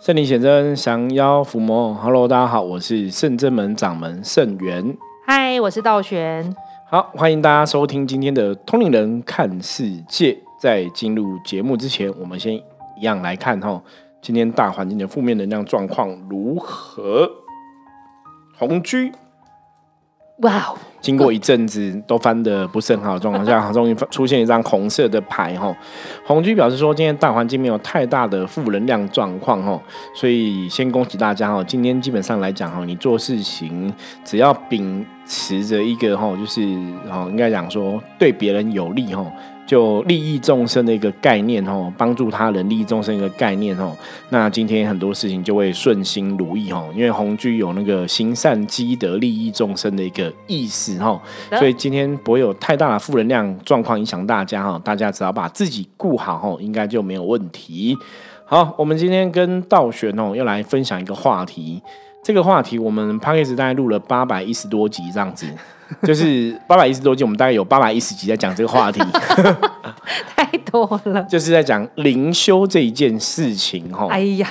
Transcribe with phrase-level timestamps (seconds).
[0.00, 1.92] 圣灵显真，降妖伏魔。
[1.92, 4.96] Hello，大家好，我是圣真门掌门圣元。
[5.26, 6.56] 嗨，我是道玄。
[6.88, 10.38] 好，欢迎大家收听今天的通灵人看世界。
[10.58, 13.82] 在进入节目之前，我们先一样来看哈，
[14.22, 17.30] 今天大环境的负面能量状况如何？
[18.56, 19.12] 红居。
[20.42, 20.74] 哇！
[21.00, 25.74] 经过一阵子都翻的不是很好的状况下， 终于出现一张红色的牌哈。
[26.26, 29.80] 红居表示说，今天大环境没有太大的负能量状况哈，
[30.14, 31.64] 所以先恭喜大家哈。
[31.64, 33.90] 今天基本上来讲哈，你做事情
[34.24, 36.60] 只要秉持着一个哈，就是
[37.10, 39.24] 哦，应该讲说对别人有利哈。
[39.70, 43.96] 就利益众生的一个概念哦，帮助他人利益众生一个概念哦，
[44.30, 51.20] 那今天很多事情就会顺心如意哦，因为红居有那个行善积德利益众生的一个意思哦，
[51.50, 57.96] 所以今天不会有太大的负能量状况影响大家哈，大家只要把自己顾好哦，应该就没有问题。
[58.44, 61.80] 好，我们今天跟道玄哦要来分享一个话题，
[62.22, 65.46] 这个话题我们 p a c k a g e 大概录了八百一十多集这样子。
[66.04, 69.00] 就是八百一十多集，我们大概有八百一十集在讲这个话题，
[70.36, 71.20] 太多了。
[71.28, 74.06] 就是在讲灵修这一件事情，哈。
[74.08, 74.48] 哎呀，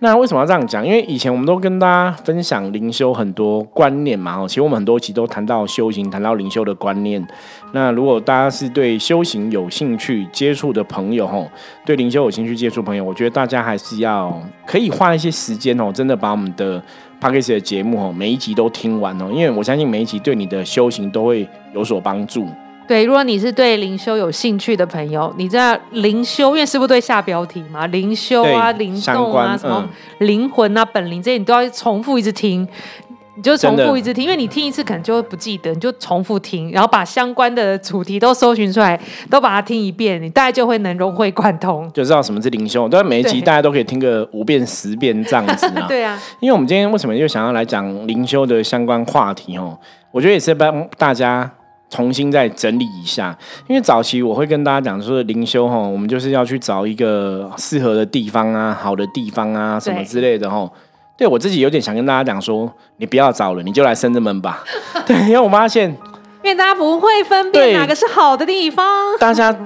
[0.00, 0.86] 那为什么要这样讲？
[0.86, 4.46] 因为以前我们都跟大家分享灵修很多观念嘛，哈。
[4.46, 7.26] 其实我们很多集都谈到修行，谈到灵修的观念。
[7.72, 11.42] 那如果大家是对修行有兴趣接触的朋友，哈，
[11.86, 16.82] 对灵修有兴趣接触朋友，我觉得大家还是要可以花一些时间哦，真的把我们的。
[17.20, 22.46] p a c k a 的节目哦，每一集都听完哦，因为我相信每一集对你的修行都会有所帮助。
[22.86, 32.66] 对，如果你是对灵修有兴趣的朋友，你在灵修，因为师傅对下标题嘛，灵修啊、灵动啊、什么灵魂啊、本灵这些，你都要重复一直听。
[33.36, 38.96] 你就重复一直听，因为你听一次可能就会不记得，你就重复听，然后把相关的主题都搜寻出来，
[39.28, 42.88] 都把它听一遍，你大概就会能融会贯通，就知道什么是灵修。
[42.88, 45.86] 对，每一集大家都可以听个五遍十遍这样子啊。
[45.88, 49.76] 对啊，因为我们今天为什么又想要来讲灵修的相关话题哦？
[50.12, 51.50] 我觉得也是帮大家
[51.94, 53.36] 重新再整理一下。
[53.68, 60.68] 因为早期我会跟大家讲说，灵修哈，我们就是要去找一个适合的地方啊，好的地方啊，什么之类的哈。
[61.16, 64.64] 对我自己有点想跟大家讲说，你不要找了，你就来深圳门吧。
[65.06, 65.88] 对，因为我发现，
[66.42, 68.84] 因为大家不会分辨哪个是好的地方，
[69.20, 69.56] 大家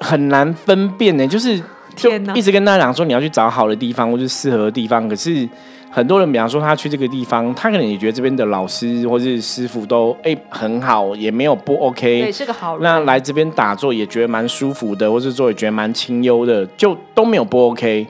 [0.00, 1.24] 很难分辨呢。
[1.24, 1.62] 就是
[1.94, 5.08] 就一直跟大家讲说，你要去找好的地方或是适合的地方。
[5.08, 5.48] 可是
[5.92, 12.82] 很多人，比方说他去这个地方，他可能也觉得这边的老师或是师傅都哎很好，也没有不 OK，对，是个好人。
[12.84, 18.06] 那来这边打坐也觉得蛮舒服的，或是做也觉得蛮清幽的，就都没有不 OK。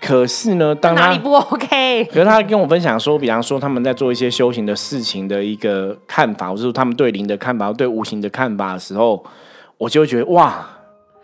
[0.00, 9.24] 可是呢，当他不 OK， 可是他跟我分享说，比方说他们在做一些修行的事情的一个看法，或者说他们对灵的看法，对无形的看法的时候，
[9.78, 10.68] 我就会觉得哇，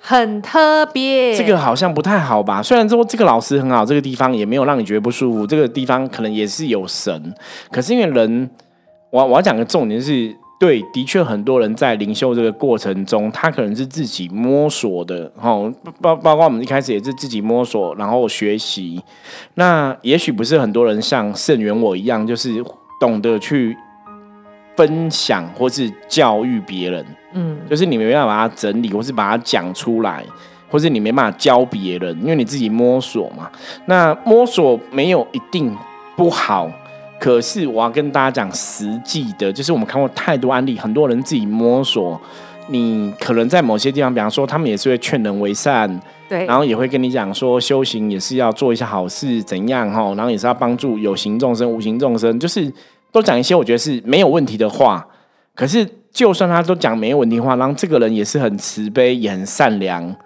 [0.00, 1.36] 很特别。
[1.36, 2.62] 这个好像不太好吧？
[2.62, 7.34] 虽然说这个老师很好，这个地方也没有让你觉得不舒服，这个地方可能也是有神。
[7.70, 8.50] 可是因为人，
[9.10, 10.34] 我我要讲个重点是。
[10.60, 15.58] 对，的确，很多人在灵修这个过程中，他可能是自己摸索的，哈，
[16.02, 19.02] 包包括我们一开始也是自己摸索，然后学习。
[19.54, 22.62] 那也许不是很多人像圣元我一样，就是
[23.00, 23.74] 懂得去
[24.80, 27.04] 分享或是教育别人，
[27.34, 30.24] 嗯，就是你没办法把它整理，或是把它讲出来，
[30.70, 33.50] 或是你没办法教别人，因为你自己摸索嘛。
[33.84, 35.76] 那摸索没有一定
[36.16, 36.70] 不好。
[37.18, 42.18] 可是我要跟大家讲实际的，就是我们看过太多案例，很多人自己摸索。
[42.68, 52.72] 你可能在某些地方，比方说他们也是会劝人为善，对，然后也会跟你讲说修行也是要做一些好事，怎样哈，然后也是要帮助有形众生、无形众生，就是
[53.12, 55.06] 都讲一些我觉得是没有问题的话。
[55.54, 60.16] 可是就算他都讲没有问题的话，然后这个人也是很慈悲，也很善良。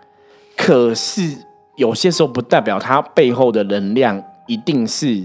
[0.56, 1.22] 可是
[1.76, 5.24] 有些时候不代表他背后的能量一定是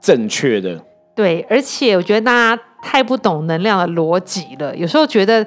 [0.00, 0.82] 正确的。
[1.14, 4.74] 对，而且我觉得大家太不懂能量的逻辑了。
[4.76, 5.46] 有时候觉得，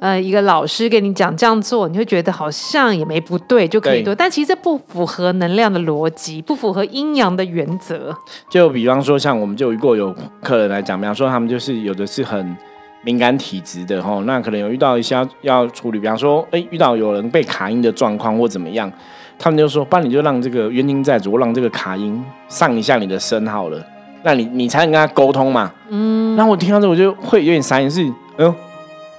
[0.00, 4.14] 呃，一个老师给你讲这样做，你会觉得好像也没不对，就可以做。
[4.14, 8.14] 但其实这不符合能量的逻辑，不符合阴阳的原则。
[8.48, 12.56] 就比方说，像我们就如果有客人来讲，比方说他们就是有的是很
[13.02, 18.90] 敏感体质的哈，那可能有遇到一些要处理，比方说，哎，遇到有人被卡音的状况或怎么样，
[19.38, 23.84] 他们就说，帮你就让这个冤亲债主，让这个卡音上一下你的身好了。
[24.22, 25.72] 那你你才能跟他沟通嘛？
[25.88, 28.02] 嗯，那我听到这我就会有点傻眼，是，
[28.36, 28.54] 哎呦，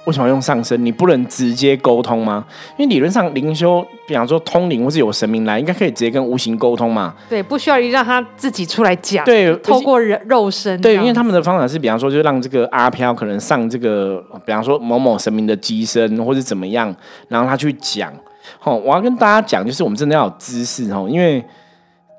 [0.04, 0.84] 为什么要用上身？
[0.84, 2.44] 你不能直接沟通吗？
[2.76, 7.14] 因为理论上灵修，比方说通灵或是有神明来，应该可以直接跟无形沟通嘛？
[7.28, 9.24] 对，不需要让他自己出来讲。
[9.24, 10.80] 对，透过人肉身。
[10.80, 16.94] 对，因为他们的方法是，比方说，就让这个阿飘可能上这个，比方说某某神明的机身，或者怎么样，
[17.28, 18.12] 然后他去讲。
[18.58, 21.44] 好，我要跟大家讲，就是我们真的要有知识哦，因为。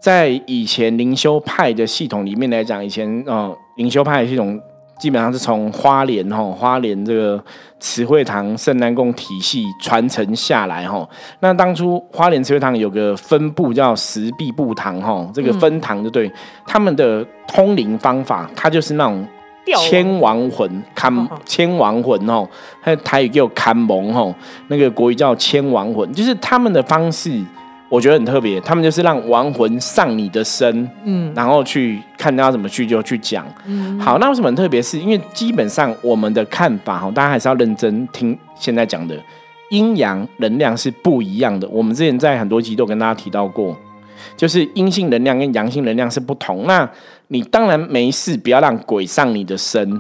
[0.02, 4.60] 在以前灵修派的系统里面来讲，以前哦，灵修派的系统
[5.02, 7.44] 基本上是从花莲吼花莲这个
[7.80, 11.10] 慈惠堂圣南宫体系传承下来吼。
[11.40, 16.32] 那当初花莲慈惠堂有个分部叫石壁部堂吼，这个分堂就对
[16.68, 19.28] 他们的通灵方法，它就是那种。
[19.88, 22.50] 千亡魂，看千亡魂吼，
[22.82, 24.34] 还有台语叫看蒙吼，
[24.68, 27.30] 那个国语叫千亡魂，就是他们的方式，
[27.92, 28.60] 我觉得很特别。
[28.62, 33.46] 他们就是让亡魂上你的身，嗯，然后去看他怎么去就去讲。
[33.66, 34.82] 嗯，好，那为什么很特别？
[34.82, 39.16] 是因为基本上我们的看法哈，大家还是要认真听现在讲的
[39.72, 41.68] 阴阳能量是不一样的。
[41.68, 43.78] 我们之前在很多集都跟大家提到过。
[44.38, 46.90] 就是阴性能量跟阳性能量是不同，那
[47.30, 49.94] 你当然没事，不要让鬼上你的身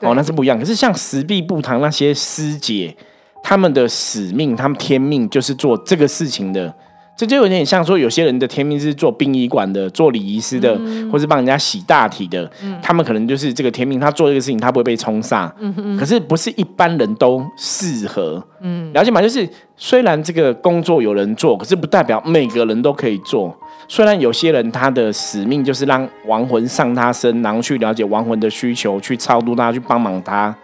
[0.00, 0.58] 哦，那是不一样。
[0.58, 2.96] 可是像石壁不堂那些师姐，
[3.42, 6.74] 他们的使命，他们天命就是做这个事情的。
[7.16, 10.78] 这就有点像说，有些人的天命是做殡仪馆的、做礼仪师的，
[11.10, 12.48] 或是帮人家洗大体的。
[12.82, 15.50] 他们可能就是这个天命，他做这个事情，他不会被冲煞。
[15.98, 18.44] 可是不是一般人都适合。
[18.60, 19.22] 嗯，了解吗？
[19.22, 19.48] 就是
[19.78, 23.56] 虽然这个工作有人做，可是不代表每个人都可以做。
[23.88, 30.54] 虽然有些人他的使命就是让亡魂上他身，然后去了解亡魂的需求，去超度他，去帮忙他。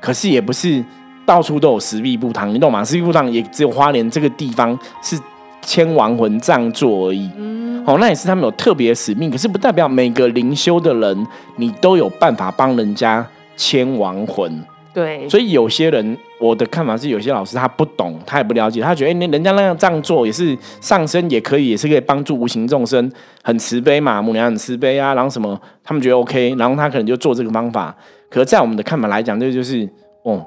[0.00, 0.84] 可是也不是
[1.24, 2.84] 到处都有石壁不堂，你懂吗？
[2.84, 5.16] 石壁不堂也只有花莲这个地方是。
[5.62, 11.26] 牵亡魂这样做而已，嗯，哦，那也是他们有特别使命，可是不代表每个灵修的人，
[11.56, 13.26] 你都有办法帮人家
[13.56, 14.62] 签亡魂。
[14.92, 23.10] 对，所以有些人，我的看法是，有些老师他不懂，他也不了解，他觉得，人家那样这样做也是上身也可以，也是可以帮助无形众生，
[23.42, 27.96] 很慈悲嘛，母娘很慈悲啊，然后什么，他们觉得 OK，然后他可能就做这个方法。
[28.28, 29.88] 可是，在我们的看法来讲，这就是，
[30.24, 30.44] 哦，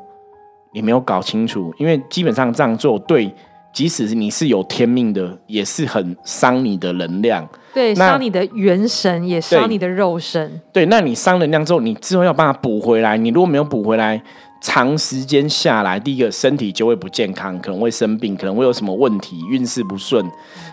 [0.74, 3.34] 你没有搞清楚，因为基本上这样做对。
[3.76, 7.46] 即使是你是有天命的，也是很伤你的能量。
[7.74, 10.62] 对，伤你的元神，也伤你的肉身。
[10.72, 13.18] 对，那你伤能量之后，你之后要把它补回来。
[13.18, 14.24] 你如果没有补回来，
[14.62, 20.26] 长时间下来，第一个身体就会不健康，可能会生病，可能会有什么问题，运势不顺。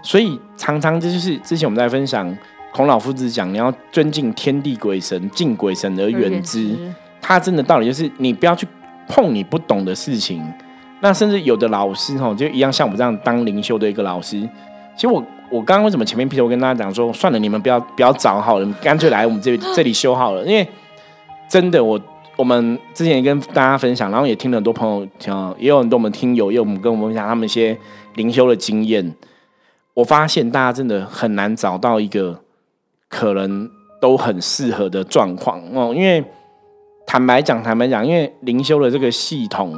[0.04, 2.32] 所以常常这就是之前我们在分享
[2.72, 6.78] 孔老夫子讲，你要尊敬天地鬼神，敬鬼神而远之。
[7.20, 8.64] 他真的道理就是，你不要去
[9.08, 10.40] 碰你不懂的事情。
[11.02, 14.40] 那甚至有的老师哈，就一样像我这样当灵修的一个老师。
[14.94, 15.20] 其实我
[15.50, 20.44] 我刚刚为什么前面劈头跟大家讲说，算了，你们不要不要找好了，干脆来我们这 这里修好了。
[20.44, 20.64] 因为
[21.48, 22.00] 真的，我
[22.36, 27.76] 我们之前也跟大家分享，然后也听了很多朋友讲，也有很多我们听友，也有我们跟我们分享他们一些
[28.14, 29.12] 灵修的经验。
[29.94, 32.38] 我发现大家真的很难找到一个
[33.08, 33.68] 可能
[34.00, 35.92] 都很适合的状况哦。
[35.92, 36.24] 因为
[37.06, 39.76] 坦白讲，坦白讲，因为灵修的这个系统。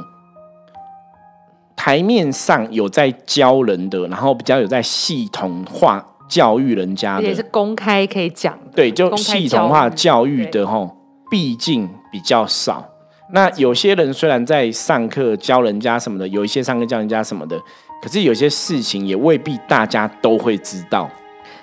[1.85, 8.57] 台面上有在教人的，然后比较有在系统化教育人家的，也是公开可以讲。
[8.75, 10.97] 对，就系统化教育的吼，
[11.29, 12.83] 毕竟比较少。
[13.31, 17.55] 那有些人虽然在上课教人家什么的，有一些上课教人家什么的，
[18.01, 21.07] 可是有些事情也未必大家都会知道。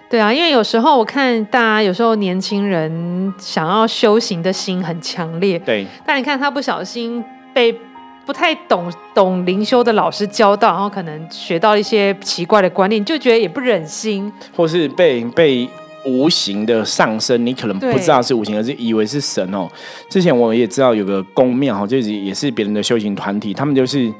[0.08, 7.76] 对啊，因为有时候我看大家有时候年轻人想要修行的心很强烈，对，但你看他不小心被。
[8.24, 15.68] 不太懂懂灵修的老师教到，然后可能学到一些奇怪的观念，就觉得也不忍心，或是被被
[16.04, 19.68] 无形的上升，你可能不知道是无形，而是以为是神哦。
[20.08, 24.12] 之前我也知道有个宫庙哈，就是也是别人的修行团体，他们就是。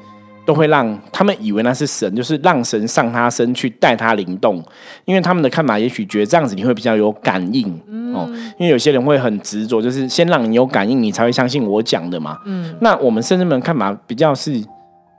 [0.45, 4.63] 都会让他们以为那是神，就是让神上他身去带他灵动，
[5.05, 7.67] 因为他们的看法也许觉得这样子你会比较有感应
[8.13, 8.29] 哦。
[8.57, 12.39] 因为有些人会很执着，就是先让你有感应，你才会相信我讲的嘛。
[12.45, 14.63] 嗯，那我们甚至们看法比较是。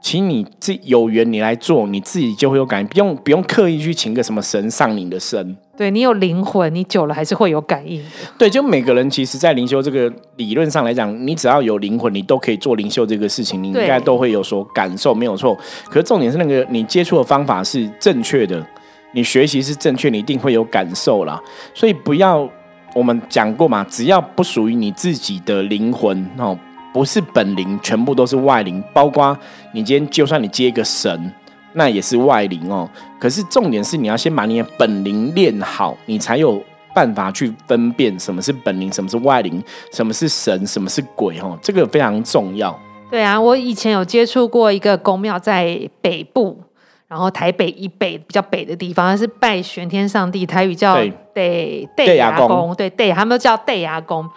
[0.01, 5.57] 请你自有缘，你来做，你自己就会有感应，不用不用刻意去请个什么神上你的身。
[5.77, 8.01] 对你有灵魂，你久了还是会有感应。
[8.37, 15.57] 对，就每个人其实，在灵修这个理论上来讲，你只要有灵魂，你都可以做灵修这个事情，你应该都会有所感受，没有错。
[15.89, 18.65] 可是重点是那个你接触的方法是正确的，
[19.13, 21.41] 你学习是正确，你一定会有感受啦。
[21.73, 22.49] 所以不要
[22.93, 26.57] 我们讲过嘛，只要不属于你自己的灵魂哦。
[26.93, 29.37] 不是本灵，全部都是外灵，包括
[29.73, 31.29] 你今天就算你接一个神，
[31.75, 32.89] 那也是外灵哦。
[33.19, 36.61] 可是重点是你要先把你的本灵练好，你才有
[36.93, 41.57] 办法去分辨什么是本灵，什么是外灵，什么是神，什么是鬼哦。
[41.61, 42.77] 这个非常重要。
[43.11, 46.59] 对啊，我以前有接触过一个宫庙在北部，
[47.07, 50.95] 然后台北以北比较北的地方，是拜玄天上帝，台语叫
[51.33, 54.27] 对对牙公，对对，他们都叫对牙公，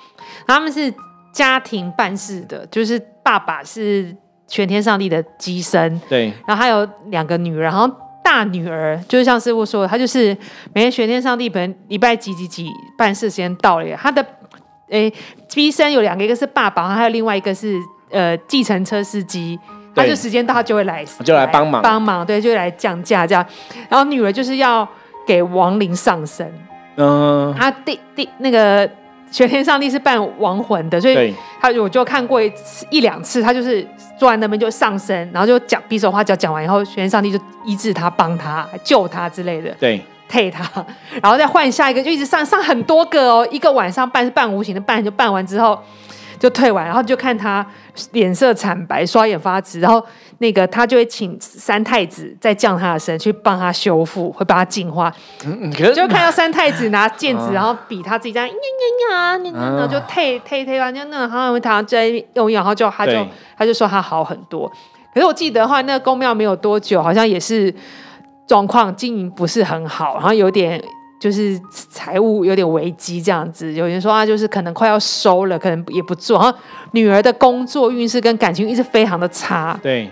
[0.47, 0.93] 他们是。
[1.31, 4.17] 家庭办事的，就是爸爸是
[4.49, 7.89] 全天上帝的机身，对，然后还有两个女儿，然后
[8.25, 10.35] 大女儿，就是像师傅说的，她就是
[10.73, 14.25] 每天玄天上帝本礼拜几几几办事时间到了，她的
[14.89, 15.13] 诶，
[15.47, 17.79] 机身有两个，一个是爸爸，还有另外一个是
[18.11, 19.59] 呃计程车司机，
[19.95, 21.83] 他就时间到他就会来，就来帮忙。
[21.83, 23.27] 帮忙，对，就来降价。
[23.27, 23.45] 这样。
[23.91, 24.89] 然后女儿就是要
[25.27, 26.51] 给亡灵上身，
[26.97, 28.91] 嗯，他第第那个。
[29.31, 33.87] 玄天上帝是扮亡魂的，所以他我就看过一次一两次，他就是
[34.19, 40.65] 坐在那边就上身，然后就讲比手画脚，讲完以后，玄天上帝就医治他、帮他、救他之类的，对，配他，
[41.23, 45.79] 然后再换下一个，就一直上上很多个哦，一个晚上半是半无形的扮，就办完之后。
[46.39, 47.67] 就退完，然后就看他
[48.13, 50.05] 脸色惨白，双眼发直，然后
[50.39, 55.13] 那个他就会请三太子再降他的神去帮他修复，会帮他净化。
[55.45, 63.27] 嗯就看到三太子拿剑子，然后比他自己这样呀呀呀，然后就退退退完，就那个好像他在用药，然后就他就
[63.57, 64.71] 他就说他好很多。
[65.13, 67.75] 可是我记得的话，那个宫庙没有多久，好像也是
[68.47, 70.83] 状况经营不是很好，然后有点。
[71.19, 76.39] 就是财务有点危机这样子，有人说啊，就是可能快要收了，可能也不做。
[76.39, 76.59] 然后
[76.93, 80.09] 女儿的工作运势跟感情运势非常的差，对，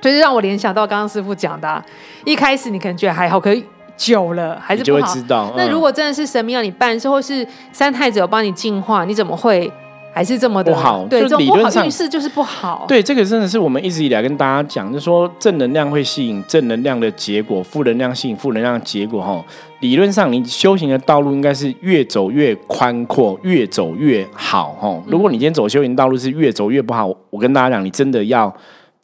[0.00, 1.84] 就是让我联想到刚刚师傅讲的，
[2.24, 3.62] 一开始你可能觉得还好，可是
[3.96, 5.14] 久了还是不好。
[5.56, 9.70] 那如果真的是神明让你办事，或是三太子有帮你净化，你怎么会？
[10.12, 12.84] 还是这么的不好，对，理论上运势就是不好。
[12.88, 19.22] 对，这个真的是我们一直以来跟大家讲，就说正能量会吸引正能量的结果，负能量吸引负能量的结果。
[19.22, 19.44] 哈，
[19.80, 24.76] 理论上你修行的道路应该是越走越宽阔，越走越好。
[24.80, 28.52] 哈，如果你今天走修行道路是越走越不好，我跟大家讲，你真的要。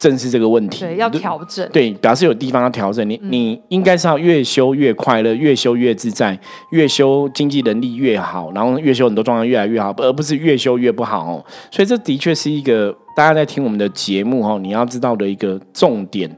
[0.05, 3.09] 正视这个问题，对，要调整，对，表示有地方要调整。
[3.09, 6.39] 你你应该是要越修越快乐，越修越自在，
[6.73, 11.43] 越修经济能力越好，然后越修很多状况越来越好，而不是越修越不好哦。
[11.71, 16.31] 所以这的确是一个大家在听我们的节目哈，你要知道的一个重点，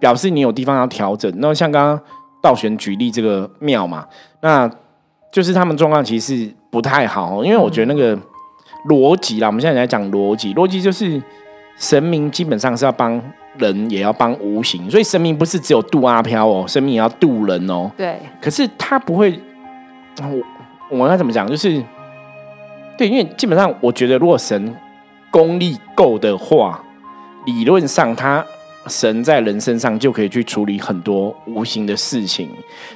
[0.00, 1.32] 表示你有地方要调整。
[1.36, 2.00] 那像刚刚
[2.42, 4.04] 道玄举例这个庙嘛，
[4.40, 4.68] 那
[5.32, 8.18] 就是他们状况其实不太好，因为我觉得那个
[8.88, 11.22] 逻辑啦，我们现在来讲逻辑，逻辑就是。
[11.82, 13.20] 神明基本上是要帮
[13.58, 17.90] 人，也要帮无形，所以神明不是只有渡阿飘哦，神明也要渡人哦。
[17.96, 18.20] 对。
[18.40, 19.36] 可是他不会，
[20.20, 21.44] 我我该怎么讲？
[21.44, 21.82] 就是，
[22.96, 24.72] 对，因为基本上我觉得，如果神
[25.28, 26.80] 功力够的话，
[27.46, 28.46] 理论上他
[28.86, 32.48] 神在人身上就可以去处理很多无形的事情，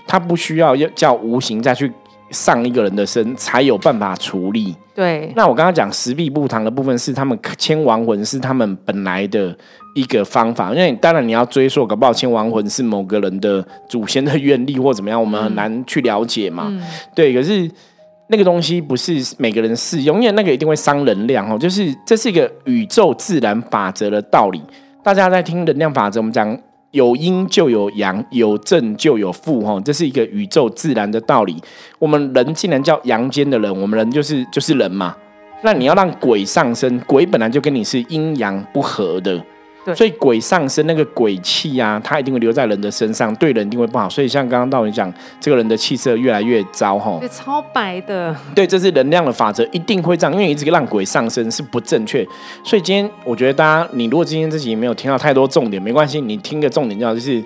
[0.06, 1.92] 他不需要要叫无形再去。
[2.30, 4.75] 上一个人的身才有办法处理。
[4.95, 9.56] 对，那我刚刚讲石壁不堂的部分是他们签亡魂是他们本来的
[9.95, 16.73] 一个方法，因为当然你要追溯，搞不好签亡魂是某个人的祖先的愿力或怎么样，我们很难去了解嘛。
[17.14, 17.71] 对，可是
[18.28, 21.59] 那个东西不是每个人适用，因为那个一定会伤能量哦。
[21.59, 24.62] 就是这是一个宇宙自然法则的道理，
[25.02, 26.59] 大家在听能量法则，我们讲。
[26.96, 31.54] 有阴就有阳，有正就有负，哈，这是一个宇宙自然的道理。
[31.98, 35.14] 我们人既然叫阳间的人，我们人就是就是人嘛。
[35.62, 39.38] 那你要让鬼上身，鬼本来就跟你是阴阳不合的。
[39.94, 44.08] 所以鬼上身那个鬼气啊，它一定会留在人的身上，对人一定会不好。
[44.08, 47.18] 所以像刚刚道文讲，这个人的气色越来越糟哈。
[47.20, 48.34] 对，超白的。
[48.54, 52.26] 对，这是能量的法则，一定会这样，因为一直让鬼上身是不正确。
[52.64, 57.42] 所以今天我觉得大家，你如果今天自己没有听到太多重点，没关系，你听个重点，叫就是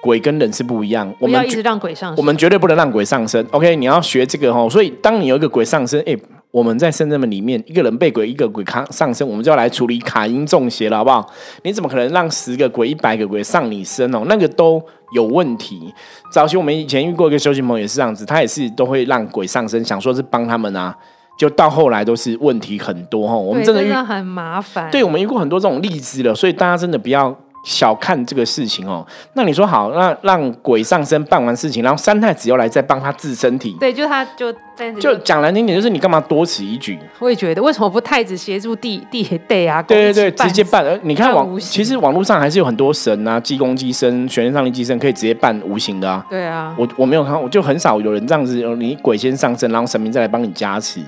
[0.00, 1.12] 鬼跟人是不一样。
[1.18, 3.46] 我们要一直让鬼上身，我们绝对不能让鬼上身。
[3.50, 4.68] OK，你要学这个哈。
[4.68, 6.16] 所以当你有一个鬼上身，哎。
[6.50, 11.30] 我们在圣人们里面，一个人被鬼，一个鬼卡上身，我们就要来处理卡因中邪了，好不好？
[11.62, 14.22] 你怎么可能让十个鬼、一百个鬼上你身哦？
[14.26, 14.82] 那个都
[15.14, 15.92] 有问题。
[16.32, 20.96] 早期我们以前遇过一个修行朋友也是这样子，他也是都会让鬼上身，想说是帮他们啊，
[21.38, 23.36] 就到后来都是问题很多哈。
[23.36, 27.38] 我们真的遇很麻烦，对我们遇过很多这种例子了，所以大家真的不要。
[27.64, 34.52] 小看这个事情哦，那你说好，那让鬼上身办完事情，然后三太子又来再帮他治身体，对，就他就
[35.00, 36.98] 就讲难听点，就是你干嘛多此一举？
[37.18, 39.82] 我也觉得，为什么不太子协助地地对啊？
[39.82, 40.98] 对对对，直接办。
[41.02, 46.24] 你看网，其实网络上还是有很多神啊，济公济身、玄天上帝济身，可以直接办无形的啊。
[46.30, 51.00] 对啊，我我没有看，我就很少有人这样子，你鬼先上身，然后神明再来帮你加持。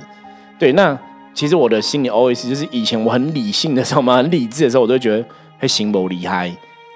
[0.58, 0.98] 对，那
[1.32, 5.24] 其实我的心里 always 就是以前我很理性的时候嘛，很理智的时候，我都觉得
[5.60, 6.50] 会行不厉害。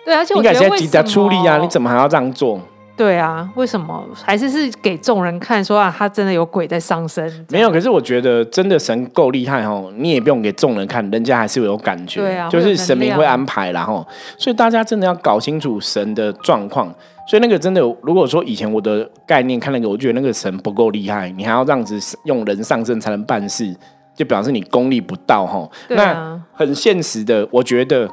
[0.05, 1.59] 对，而且我觉得急着出力啊？
[1.59, 2.61] 你怎么还要这样做？
[2.97, 7.29] 对啊，为什么还是是给众人看，说啊，他真的有鬼在上身？
[7.51, 12.21] 没有，可是我觉得真的神够厉害哦，你也不用给众人看，人家还是有感觉。
[12.21, 14.07] 对啊，就是神明会安排，然后，
[14.39, 16.95] 所以大家真的要搞清楚神的状况。
[17.27, 23.75] 所以那个真的，如果说以前我的概念看那个，我觉得那个神不够厉害，你还要这样子用人上身才能办事，
[24.15, 25.69] 就表示你功力不到哈。
[25.89, 28.09] 那很现实的，我觉得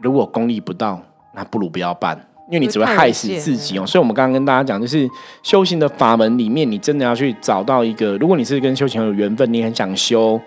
[0.00, 1.00] 如果功力不到。
[1.32, 3.86] 那不如不要办，因为你只会害死自己哦。
[3.86, 5.08] 所以，我们刚刚跟大家讲，就是
[5.44, 10.40] 修行的法门里面，你真的要去找到一个，如果你是跟修行有缘分，你很想修。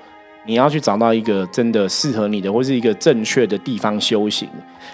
[0.45, 4.45] 你要去找到一个真的适合你的，或是一个正确的地方修行，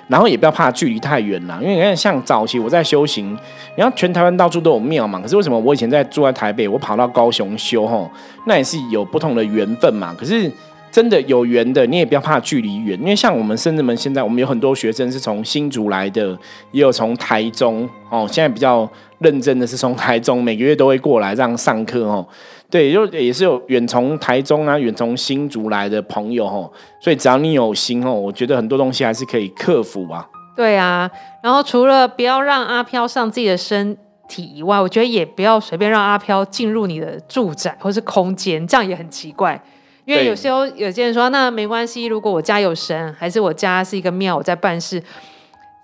[0.07, 1.57] 然后也不要怕距离太远啦。
[1.59, 3.35] 因为你看，像早期我在修行，
[3.75, 5.19] 你看全台湾到处都有庙嘛。
[5.19, 8.07] 可是为什么我以前在住在台北，我跑到高雄修吼，
[8.45, 10.13] 那也是有不同的缘分嘛。
[10.15, 10.51] 可是
[10.91, 16.38] 真的有缘的，你也不要怕距离远，因为像我们甚至们现在，我们有很多学生是从新竹来的，
[16.72, 18.27] 也有从台中哦。
[18.31, 22.27] 现在比较认真的是从台中，每个月都会过来这样上课哦。
[22.69, 30.27] 对，就也是有远从台中啊，远从新竹来的朋友哦，所以只要你有心哦，我觉得很多东西还是可以克服啊。
[30.55, 31.10] 对啊，
[31.41, 33.96] 然后除了不要让阿飘上自己的身
[34.27, 39.62] 体以外，我觉得也不要随便让阿飘进入你的住宅或是空间，这样也很奇怪。
[40.09, 44.99] 因为有时候有些人说，那没关系，如果我家有神，还是我家是一个庙，我在办事。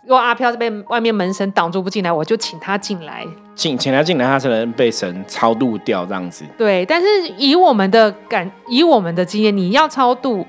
[0.02, 3.24] 如果阿飘被外面门神挡住不进来，我就请他进来。
[3.54, 6.44] 请请他进来，他才能被神超度掉这样子。
[6.58, 10.44] 对，但是以我们的感，以我们的经验，你要超度，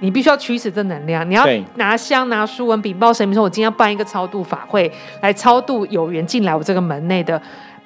[0.00, 1.26] 你必须要驱使这能量。
[1.28, 1.46] 你要
[1.76, 7.40] 拿香拿书文禀报神明说，我今天要办一个超度法会，来超度有缘进来我这个门内的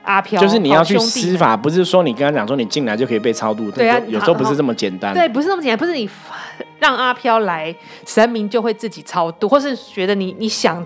[0.06, 0.40] 阿飘。
[0.40, 3.70] 就是你要去施法，不是说你跟他讲说你进来就可以被超度。
[3.70, 5.12] 对啊，有时候不是这么简单。
[5.12, 6.08] 对，不是那么简单，不是你
[6.80, 7.74] 让阿飘来，
[8.06, 10.84] 神明就会自己超度，或是觉得你你想。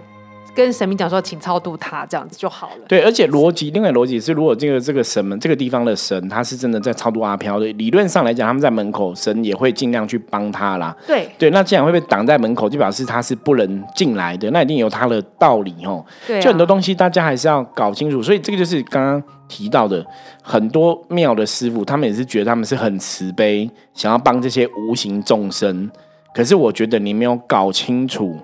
[0.55, 2.85] 跟神明讲说，请超度他，这样子就好了。
[2.89, 10.97] 对，而且逻辑，另外逻辑是，如果这个这个神门这个地方的神，他是真的在超度阿飘的，理论上来讲，他们在门口，神也会尽量去帮他啦。
[11.07, 16.05] 对对，那既然会被挡在门口，就表示他是不能进来的，那一定有他的道理哦。
[16.27, 20.05] 对，就很多东西大家还是要搞清楚，所以这个就是刚刚提到的，
[20.43, 25.91] 很多庙的师傅，他们也是觉得他们是很慈悲，想要帮这些无形众生。
[26.35, 28.37] 可是我觉得你没有搞清楚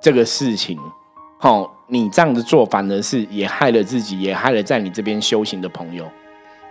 [0.00, 0.78] 这个事情。
[1.40, 6.04] 好，你这样子做反而是也害了自己，也害了在你这边修行的朋友。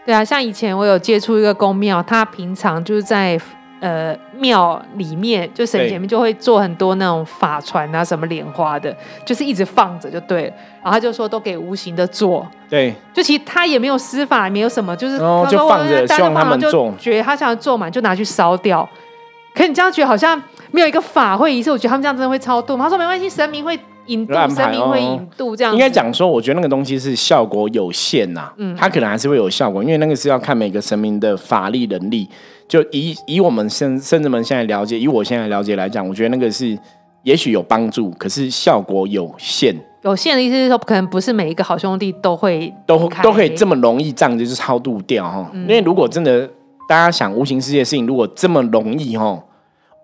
[0.05, 3.39] 对啊，像以前我有接触一个公庙，他平常就是在
[3.79, 10.53] 呃庙里面，就神前面就会做很多那种法船啊，什么莲花的，就是一直放着就对了。
[10.83, 18.87] 然后他就说都给无形的做，对，就其实他也没有施法，没有什么，就是就放着，希望他们做，觉得他想要做满就拿去烧掉。
[19.57, 20.41] 可你这样觉得好像
[20.71, 22.85] 没有一个法会仪式，我觉得他们这样真的会超度吗？
[22.85, 23.77] 他说没关系，神明会。
[24.07, 28.49] 引渡神明会引渡这样，应该讲说，我觉得那个东西是效果有限呐。
[28.55, 32.25] 嗯，它可能还是会有效果，因为那个是要看每个神明的法力能力。
[32.69, 36.79] 就以以我们甚甚至们现在了解，以我现在了解来讲，我觉得那个是
[37.23, 39.75] 也许有帮助，可是效果有限。
[40.03, 45.51] 有限的意思是说，可能不是每一个好兄弟都会都都可以这么容易这样就是超度掉哈。
[45.53, 46.49] 因为如果真的
[46.87, 49.37] 大家想无形世界事情，如果这么容易哈。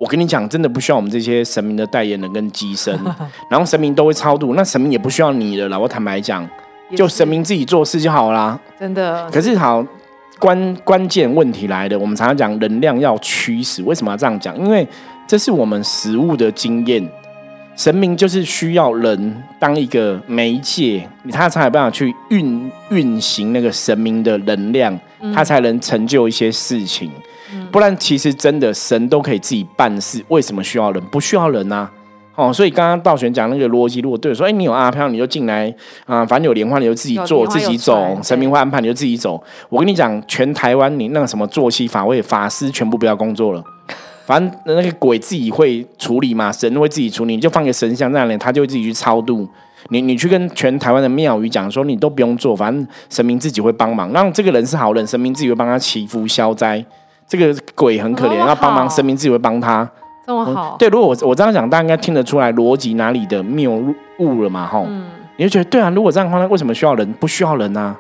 [0.04, 2.94] 我跟你讲，真的不需要我们这些神明的代言人跟机身，
[3.50, 5.80] 然后神明都会超度，那神明也不需要你的了。
[5.80, 6.46] 我坦白讲，
[6.94, 8.60] 就神明自己做事就好啦。
[8.78, 9.32] 真的。
[9.32, 9.86] 可是好
[10.39, 14.58] 关关键问题来的，我们常常讲能量要驱使，为什么要这样讲？
[14.60, 14.86] 因为
[15.26, 17.10] 这是我们实物的经验，
[17.78, 25.00] 神明就是需要人当一个媒介，他才有办法去运运行那个神明的能量，
[25.34, 27.10] 他才能成就一些事情。
[27.72, 31.04] 不然，其实真的神都可以自己办事，为什么需要人？
[31.06, 31.89] 不需要人呐！
[32.36, 35.72] 哦，所以刚刚道玄讲那个逻辑，如果对说，哎，你有阿飘，你就进来
[36.06, 39.39] 啊，反正有莲花，你就自己做，自己走，神明会安排，你就自己走。
[39.70, 43.63] 我跟你讲，全台湾你那个什么作息法位法师全部不要工作了，
[44.26, 49.48] 反正那个鬼自己会处理嘛，神会自己处理，你就放个神像在那里，他就会自己去超度。
[49.89, 54.12] 你你去跟全台湾的庙宇讲说，你都不用做，反正神明自己会帮忙。
[54.12, 56.84] 让这个人是好人，神明自己会帮他祈福消灾。
[57.34, 59.89] 这个鬼很可怜，要帮忙，神明自己会帮他。
[60.24, 60.76] 这么好？
[60.78, 63.84] 对，如果我我这样讲，大家应该听得出来逻辑哪里的谬
[64.19, 64.67] 误了嘛？
[64.67, 64.86] 哈，
[65.38, 65.89] 你就觉得对啊？
[65.89, 67.12] 如果这样的话，那为什么需要人？
[67.13, 67.96] 不需要人啊？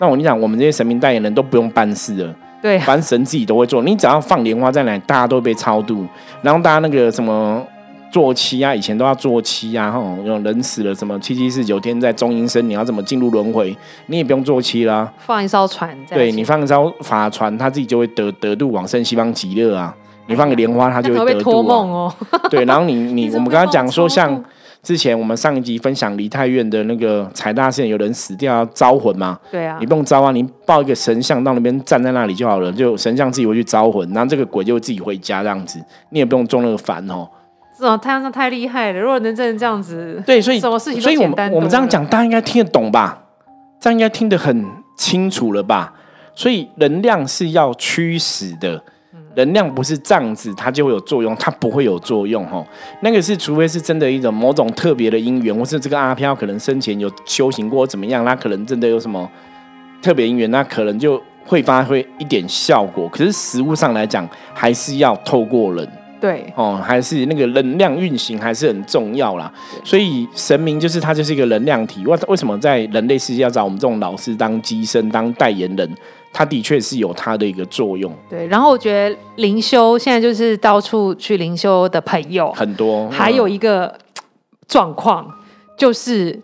[0.00, 2.34] 那我跟你讲，我们这些神明代言人都不用办事了。
[2.60, 3.80] 对，反正神自己都会做。
[3.84, 6.04] 你只要放莲花在那，大家都被超度，
[6.42, 7.64] 然后大家那个什么。
[8.12, 13.74] 坐期啊，以前都要坐期啊，吼，有人死了什么七七四九天在中阴身，你要怎么进入轮回？
[14.06, 19.96] 你也不用坐期啦，放一艘船，对你放一艘法船，他自己就会得得度往生西方极乐啊。
[20.26, 22.14] 你放个莲花，他就会得度哦。
[22.48, 24.42] 对，然后你你 我们刚刚讲说，像
[24.82, 29.38] 之前我们上一集分享梨太院的那个财大寺，有人死掉要招魂嘛？
[29.50, 37.28] 对啊，你不用招啊，你抱一个神像到那边站在那里就好了，就神像自己会去招魂，然后这个鬼就会自己回家这样子，你也不用中那个凡哦。
[37.98, 39.00] 太阳上太厉害了！
[39.00, 43.18] 如果能真的这样子，对，所以什么事情所以我们我们这样讲，大家应该听得懂吧？
[43.80, 44.64] 这样应该听得很
[44.96, 45.92] 清楚了吧？
[46.34, 48.82] 所以能量是要驱使的，
[49.34, 52.64] 能量不是这样子，它就会有作用，它不会有作用哦。
[53.00, 59.28] 那个是除非是真的一种某种特别的因缘，或是这个阿飘可能生前有修行过怎么样，他可能真的有什么
[60.00, 63.08] 特别因缘，那可能就会发挥一点效果。
[63.08, 65.86] 可是实物上来讲，还是要透过人。
[66.22, 69.52] 对哦，还是那个能量运行还是很重要啦。
[69.82, 72.06] 所以神明就是它就是一个能量体。
[72.06, 75.90] 为为什么在人类世界要找我们这种老师当机身当代言人？
[76.32, 78.10] 它的确是有它的一个作用。
[78.30, 83.92] 对，然后我觉得灵修现在就是到处去灵修的朋友很多，还有一个
[84.68, 85.28] 状况
[85.76, 86.40] 就是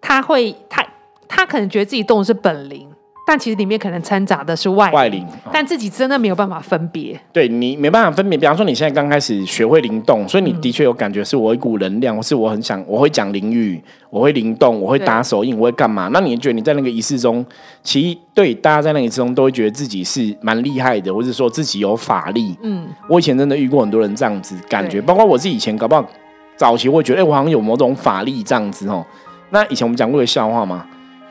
[0.00, 0.86] 他会他
[1.26, 2.88] 他可能觉得自己动的是本灵。
[3.32, 7.18] 但其实里面可能掺杂的是外外灵，但自己真的没有办法分别。
[7.32, 16.10] 对你没办法分别，比方说你现在刚开始学会灵动，所以你的确有感觉是我一股能量，或是我很想我会讲灵语，我会灵动，我会打手印，我会干嘛？
[16.12, 17.42] 那你觉得你在那个仪式中，
[17.82, 22.54] 其实对大家在那个仪式中都会觉得自己是蛮厉害的，或者说自己有法力。
[22.62, 26.06] 嗯，我以前真的遇过很多人这样子感觉，包括我自己以前搞不好
[26.54, 29.02] 早期会觉得，哎，我好像有某种法力这样子哦。
[29.48, 30.84] 那以前我们讲过个笑话嘛，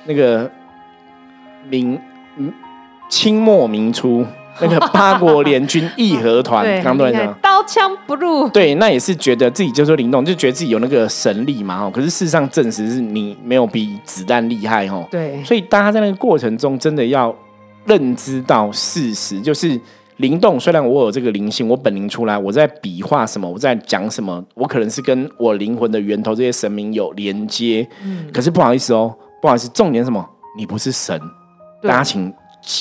[0.08, 0.50] 那个。
[1.72, 2.00] 明
[2.38, 2.54] 嗯，
[3.10, 4.24] 清末明初
[4.62, 8.48] 那个八国联军义和团，刚对的，刀枪不入。
[8.50, 11.86] 对，那也是觉得自己就是灵动，就觉得自己有那个神力嘛。
[11.86, 15.08] 哦，可是事实上证实是你没有比子弹厉害哦。
[15.10, 17.34] 对，所以大家在那个过程中真的要
[17.86, 19.80] 认知到事实，就是
[20.18, 20.60] 灵动。
[20.60, 27.88] 虽然我有这个灵性，我本灵出来，我在比划什么，我在讲什么，我可能是跟我灵魂的源头这些神明有连接。
[28.04, 30.24] 嗯，可是不好意思哦，不好意思，重点什么？
[30.58, 31.20] 你不是神。
[31.84, 32.32] 大家请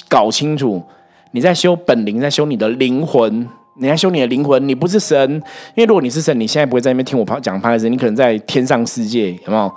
[0.08, 0.82] 搞清楚，
[1.30, 5.30] 你在修本灵，在修你的灵魂，你在修你的灵魂，你不是神。
[5.74, 9.72] 因为如果你是神，你现在不会在那边听我讲拍子，你可能在天上世界，有没有？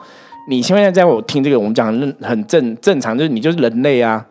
[0.49, 4.25] 你现在在我听这个，我们讲很很正正常，就是你就是人类啊。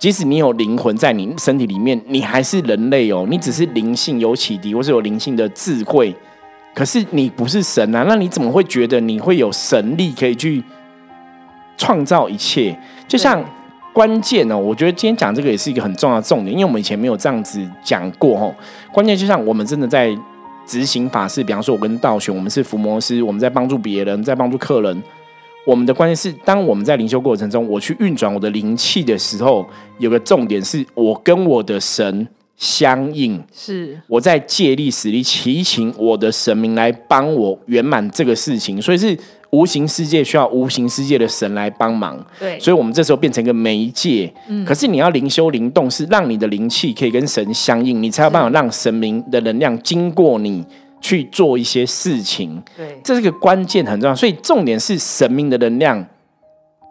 [0.00, 3.24] 即使你有灵魂在你身体里面，你还是人类哦。
[3.30, 6.12] 你只是灵性有启迪，或是有灵性的智慧，
[6.74, 8.04] 可是你不是神啊。
[8.08, 10.64] 那你怎么会觉得你会有神力可以去
[11.78, 12.76] 创造一切？
[13.06, 13.44] 就像。
[13.92, 18.54] 关键呢，我觉得今天讲这个也是一个很重要的重点，因为我们以前没有这样子讲过吼。
[18.90, 20.16] 关键就像我们真的在
[20.66, 25.02] 执行法事，比方说我跟道雄，我们是伏魔师，我们在帮助别人，在帮助客人。
[25.66, 29.66] 我们的关键是，当我们在灵修过程中，我去运转我的灵气的时候，
[29.98, 32.26] 有个重点是我跟我的神
[32.56, 39.18] 相应，是我在借力使力，祈请我的神明来帮我圆满这个事情，所以是。
[39.52, 44.32] 无形世界需要无形世界的神来帮忙，对，所以我们这时候变成一个媒介。
[44.48, 50.64] 嗯，可是你要灵修灵动，是让你的灵气可以跟神相应，你才有办法让神明的能量经过你
[51.02, 52.62] 去做一些事情。
[52.74, 56.06] 对，这是个关键很重要，所以重点是神明的能量。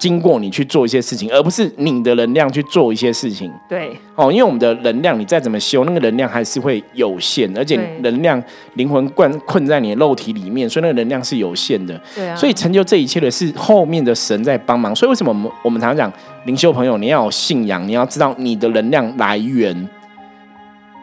[0.01, 3.53] 经过你去做一些事情，而不是你的能量去做一些事情。
[3.69, 12.01] 对，哦，因为我们的能量，你再怎么修，那个能量还是会有限，而且能量灵魂灌困在你的肉体里面，所以那个能量是有限的。
[12.15, 12.35] 对啊。
[12.35, 14.95] 所以成就这一切的是后面的神在帮忙。
[14.95, 16.11] 所以为什么我们我们常常讲
[16.45, 19.87] 灵修朋友，你要有信仰，你要知道你的能量来源。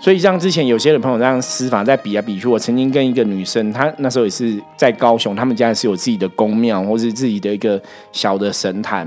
[0.00, 7.80] 所以像之前有些的朋友这样施法在比来比去，我曾经跟一个女生，她那时候也是在高雄，他们家是有自己的宫庙或是自己的一个
[8.12, 9.06] 小的神坛，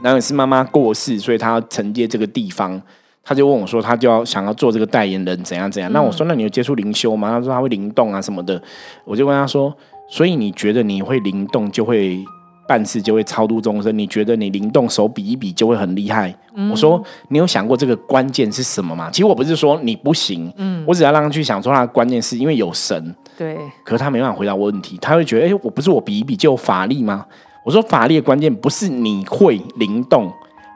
[0.00, 2.80] 然后也是妈妈过世，所以她要承接这个地方，
[3.24, 5.92] 她就问我说，她就要想要做这个代言人，怎样怎样？
[5.92, 7.30] 那我说，那你有接触灵修吗？
[7.30, 8.62] 她说她会灵动啊什么的，
[9.04, 9.76] 我就跟她说，
[10.08, 12.24] 所以你觉得你会灵动就会？
[12.68, 16.32] 办事就会超度众生，你觉得你灵动手比一比就会很厉害？
[16.70, 19.08] 我说你有想过这个关键是什么吗？
[19.10, 27.24] 其实我不是说你不行，嗯，我只要让他去想说他的关键是因为有神，对，可是他没办法回答我问题，他会觉得哎，我不是我比一比就有法力吗？
[27.64, 30.30] 我说法力的关键不是你会灵动，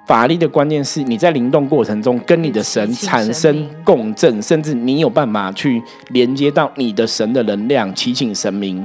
[0.07, 8.85] 法力的关键是你在灵动过程中跟你的神产生共振，甚至你有办法去连接到你的神的能量，祈请神明。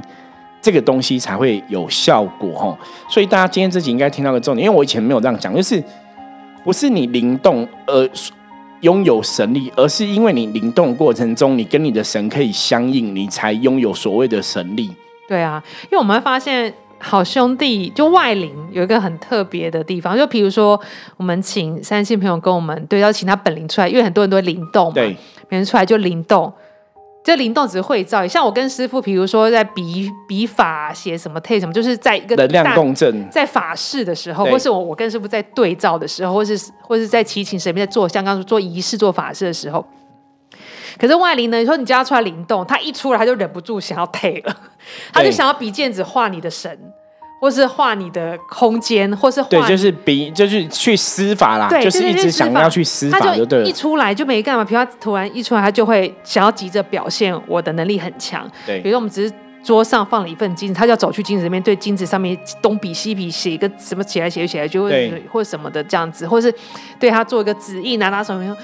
[0.60, 5.82] 这个东西才会有效果哈，所以大家今天这集应该听到个重点，因为我以前没有这样讲，就是
[6.64, 8.10] 不是你灵动而
[8.80, 14.90] 拥有神力，而是因为你灵动过程中，你跟你的神可以相应，你才拥有所谓的神力。
[15.28, 20.80] 对啊，因为我们会发现，好兄弟就外灵有一个很特别的地方，就比如说
[21.16, 25.16] 我们请三星朋友跟我们对，要请他本灵出来，因为很多人都会灵动嘛，对，
[25.48, 26.52] 别人出来就灵动。
[27.28, 39.86] 这灵动只是会造，像我跟师傅，比如说在比比法写什么 take 什么，就是在一个能量共振，在法事的时候，或是我我跟师傅在对照的时候，或是或是在祈请神明在做，像刚刚做仪式做法事的时候，
[40.98, 41.58] 可是外灵呢？
[41.58, 44.56] 你说你叫他出来灵动，他一出来他就忍不住想要 take 了，
[45.12, 46.78] 他就想要比剑子画你的神，
[47.40, 53.64] 或是画你的空间，或是对，就是比就是去施法啦，就是一直想要去施法，就对。
[53.64, 58.50] 一出来就没干嘛，比如他突然一出来，他就会想要急着表现我的能力很强。
[58.66, 66.52] 对，比如说我们只是桌上放了一份金子，他就要走去金子里面，对金子上面东比西比写一个什么写来写去写来，就会或什么的这样子，或是
[66.98, 68.56] 对他做一个旨意，拿拿手没有。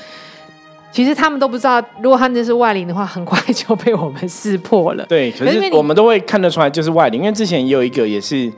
[0.94, 5.04] 其实他们都不知道，如果他那是外灵的话，很快就被我们识破了。
[5.06, 8.52] 对，可是我们都会看得出来就是外灵，因为之前也有一个也是。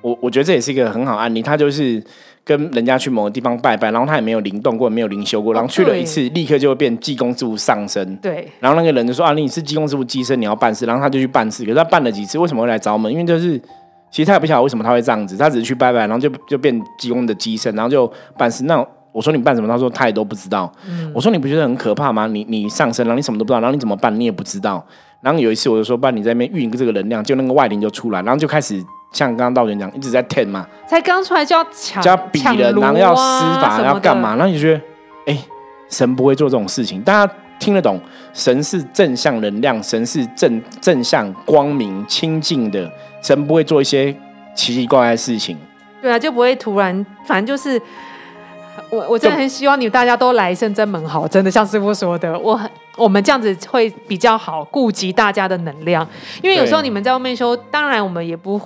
[0.00, 2.00] 我我觉得这也是一个很好案例，他就是
[2.44, 8.16] 跟人家去某个地方拜拜，然后他也没有灵动过，没有灵修过，然后去了一次，立刻就会变济公之物上身。
[8.18, 13.10] 对，然后那个人就说：“啊，你是济公之物机身，你要办事。”然后他就去办事，可是他办了几次，为什么会来找我们？
[13.10, 13.58] 因为就是
[14.08, 18.62] 其实他也不晓得为什么他会这样子，他只是去拜拜，然后就就变济公的机身，然后就办事。
[18.64, 18.86] 那
[19.18, 19.66] 我说你办什么？
[19.66, 20.72] 他说他也都不知道。
[21.12, 22.26] 我说你不觉得很可怕吗？
[22.28, 24.14] 你你上身，然后你什么都不知道，然后你怎么办？
[24.18, 24.84] 你也不知道。
[25.20, 34.36] 然后有一次我就说：“办你在那边运这个能量，就那个外灵就出来，然后就开始。”像刚刚道玄讲，一直在舔嘛，才刚出来就要抢，就要比人，然后要施法，要干嘛？
[34.36, 34.82] 然后你觉得，
[35.32, 35.38] 哎，
[35.88, 37.98] 神不会做这种事情，大家听得懂？
[38.34, 44.12] 神是正向能量，神是正正向光明清净的，神不会做一些
[44.54, 45.56] 奇奇怪怪的事情。
[46.02, 47.80] 对啊，就不会突然，反正就是
[48.90, 56.06] 我，我真的很希望你们大家都来圣真门好，真的像师傅说的，我很我们这样子会比较好，顾及大家的能量，
[56.42, 58.60] 因为有时候你们在外面修，当然我们也不。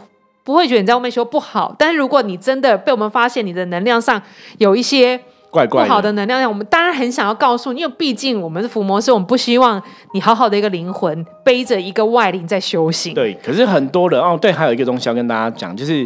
[0.45, 4.21] 不会觉得你在外面修不好，但是如果你真的被我们发现你的能量上
[4.59, 5.17] 有一些
[5.53, 9.81] 怪怪不好的能量，我们当然很想要告诉你，因为毕竟我们是伏魔师，我们不希望
[10.15, 13.15] 你好好的一个灵魂背着一个外灵在修行。
[13.15, 16.05] 对，可是很多人哦，对，还有一个东西要跟大家讲，就是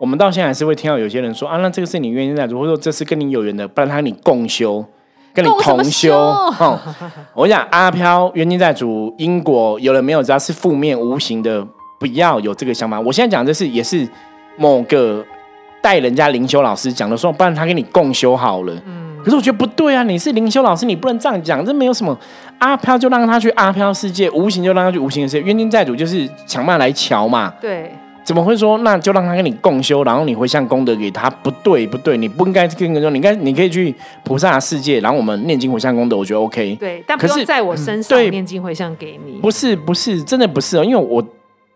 [0.00, 4.82] 我们到现在还是会听到有些人说啊，那这个是你冤亲债主，或者说这是跟你有缘的，不然他跟你共修，
[5.34, 6.16] 跟你同修。
[6.16, 6.78] 哦，
[7.34, 11.66] 我讲阿飘冤亲债主因果有人没有，只要是负面无形的。
[12.00, 12.98] 不要有这个想法。
[12.98, 14.08] 我现在讲的是，也是
[14.56, 15.22] 某个
[15.82, 18.72] 带人家灵修老师讲的，说不然他跟你共修好了。
[18.86, 21.62] 嗯，可是我觉得不对啊，你是灵修老师，你不能这样讲。
[21.62, 22.18] 这没有什么
[22.58, 25.42] 阿飘就让他去阿飘世界，无形就让他去无形的世界。
[25.42, 27.52] 冤亲债主就是强办来瞧嘛。
[27.60, 27.94] 对，
[28.30, 31.28] 怎么会说那就让他跟你共修，然后你回向功德给他？
[31.28, 36.76] 不对，不对，你不应该跟人说，你应该你可以去菩萨世界，然后我们念经回向功德，我觉得 OK。
[36.78, 39.40] 对，但不是在我身上念经回向给你。
[39.40, 41.20] 不是，不是，真的不是哦，因为我。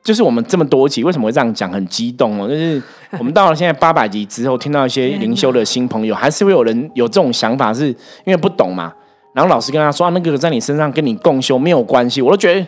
[0.04, 1.72] 就是我们这么多集，为什么会这样讲？
[1.72, 2.46] 很激动哦！
[2.46, 2.82] 就是
[3.18, 8.92] 我们到了现在八百集之后，听到一些灵修的新朋友，还是会有人有这种想法，是因为不懂嘛。
[9.32, 12.66] 然后老师跟他说：“那个在你身上跟你共修没有关系。”我都觉得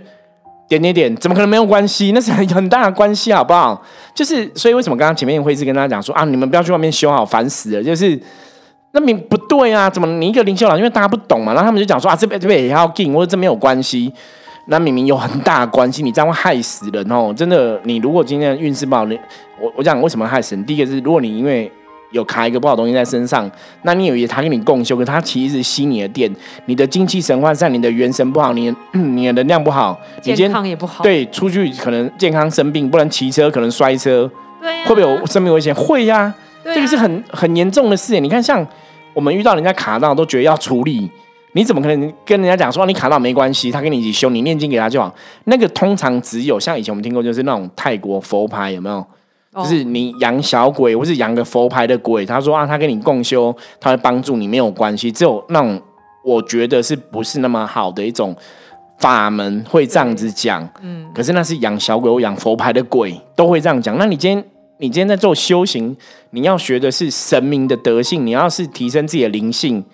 [0.68, 2.12] 点点点，怎么可能没有关系？
[2.12, 3.81] 那是很很大的关系，好不好？
[4.14, 7.83] 就是所以为什么刚刚前面会一直跟大家讲说啊，你们不要去外面修，好烦死了。
[7.83, 8.18] 就是
[8.92, 14.12] 那明不对啊，怎么你一个灵修老因为大家不懂嘛，然后他们就讲说啊，这边这边也要进，或者这没有关系。
[14.68, 17.33] 那明明有很大的关系，你这样会害死人哦！
[17.33, 19.16] 真的，你如果今天运势不好，你
[19.61, 20.64] 我我讲为什么害死人？
[20.64, 21.70] 第一个是，如果你因为
[22.12, 23.51] 有卡一个不好东西在身上，
[23.83, 26.35] 那你以为他跟你共修，可他其实是吸你的电，
[26.66, 31.03] 你的精气神涣散，你的元神不好，你 你的能量不好，健康也不好。
[31.03, 35.75] 对，出去可能健康生病，不能骑车，可能摔车，对，会不会有生命危险？
[35.75, 36.33] 会呀，
[36.64, 38.19] 这个是很很严重的事。
[38.21, 38.66] 你看，像
[39.12, 41.11] 我们遇到人家卡到，都觉得要处理。
[41.53, 45.14] 你怎么可能跟人家讲说你卡到没关系，他跟你一起修，你念经给他就好。
[45.45, 49.07] 那个通常只有像以前我们听过，就是那种泰国佛牌有没有？
[49.57, 55.11] 就是你养小鬼或是养个佛牌的鬼，他说啊，他跟你共修，他会帮助你，没有关系。
[55.11, 55.81] 只有那种
[56.25, 58.37] 我觉得是不是那么好的一种
[58.99, 60.69] 法门会这样子讲。
[60.83, 63.97] 嗯，可是那是养小鬼或养佛牌的鬼都会这样讲。
[63.99, 64.45] 那你今天
[64.79, 65.97] 你今天在做修行，
[66.31, 69.85] 你要学的是神明的德性，你要是提升自己的灵性。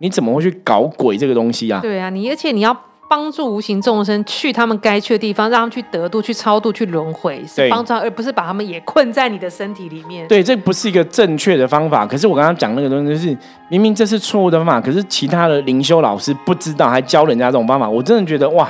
[0.00, 1.80] 你怎么会去搞鬼这个东西啊？
[1.80, 2.76] 对啊，你而且你要
[3.08, 10.28] 帮助无形众生去他们该去的地方，让他们去得度、去超度、去轮回，是帮助，而不是把他们也困在你的身体里面。
[10.28, 12.06] 对，这不是一个正确的方法。
[12.06, 13.36] 可是我刚刚讲那个东西，就是
[13.68, 18.68] 明明这是错误的方法，可是其他的灵修老师不知道，还教人家这种方法，我真的觉得哇，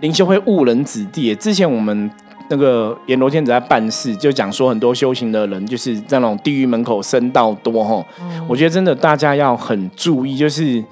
[0.00, 1.34] 灵修会误人子弟。
[1.34, 2.10] 之前我们。
[2.48, 8.04] 那个阎罗天子在办事，就讲说很多修行的人就是在那种地狱门口僧道多哈。
[8.46, 10.84] 我觉得真的大家要很注意，就是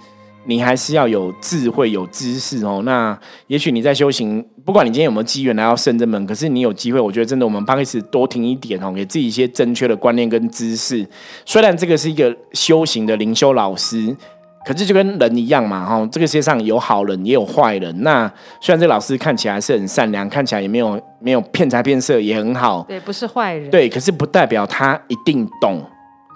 [0.44, 2.83] 你还是要有智慧、有知识哦。
[2.85, 11.07] 那也许你在修行，不管你今天有没有机缘来到圣真门，可是你有机会，我觉得真的我们开始多听一点哦，给自己一些正确的观念跟知识。
[11.44, 14.16] 虽然这个是一个修行的灵修老师。
[14.62, 18.03] 可是就跟人一样嘛，哈，这个世界上有好人也有坏人。
[18.03, 23.70] 那虽然这老师看起来是很善良，看起来也没有没有骗财骗色，也很好，对，不是坏人。
[23.70, 25.83] 对，可是不代表他一定懂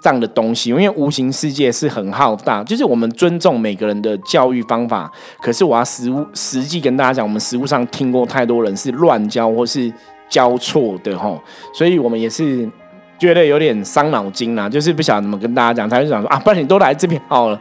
[0.04, 2.62] 这样的东西，因为无形世界是很浩大。
[2.62, 9.90] 就是我们尊重每个人的教育方法，可是我要实物实际跟大家讲，我们实物上听过太多人是乱教或是
[10.28, 11.40] 教错的吼，
[11.72, 12.68] 所以我们也是
[13.18, 17.58] 觉得有点伤脑筋啦，就是不晓得怎么跟大家讲，他就想说啊，不然你都来这边好了，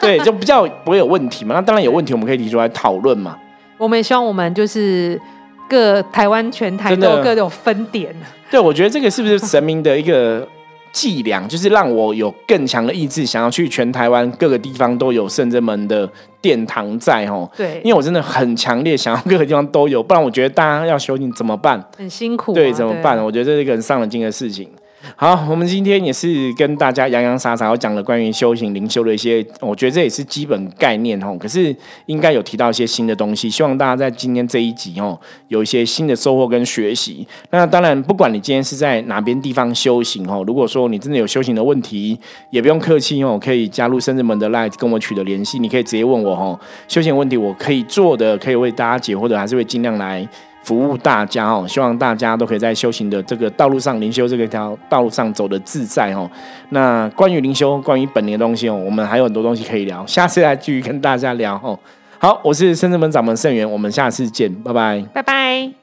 [0.00, 1.54] 对，就比较不会有问题嘛。
[1.54, 3.36] 那当然有问题，我们可以提出来讨论嘛。
[3.76, 5.20] 我们也希望我们就是
[5.68, 8.16] 各台湾全台都各种分点。
[8.50, 10.48] 对，我觉得这个是不是神明的一个？
[10.92, 16.08] 伎俩就是让我有更强的意志，想要去全台湾各个地方都有圣真门的
[16.40, 17.50] 殿堂在哦。
[17.56, 21.82] 对，因为我真的很强烈想要各个地方都有，不然我觉得大家要修行怎么办？
[21.96, 22.52] 很辛苦。
[22.52, 23.16] 对，怎么办？
[23.24, 24.68] 我觉得这是一个很伤了心的事情。
[25.16, 31.36] 好，我们今天也是跟大家洋洋洒洒讲了关于修行灵修的一些，我觉得这也是基本概念哦。
[31.38, 31.74] 可是
[32.06, 37.26] 应该有提到一些新的东西，希望大家在今天这一集哦有一些新的收获跟学习。
[37.50, 42.18] 那当然，不管你今天是在哪边地方修行哦，如果说你真的有修行的问题，
[42.50, 46.58] 也不用客气哦，可以加入深圳门的 Light 跟我取得联系，你可以直接问我哦。
[46.86, 50.28] 修行问题我可以做的，可以为大家解，或者还是会尽量来。
[50.62, 56.30] 服务大家哦，希望大家都可以在修行的这个道路上，灵修这个条道路上走的自在哦。
[56.70, 61.78] 那关于灵修，关于本年的东西哦，我们还有很多东西可以聊，下次来继续跟大家聊哦。
[62.18, 65.81] 好，我是深圳门掌门盛元，我们下次见，拜拜，拜拜。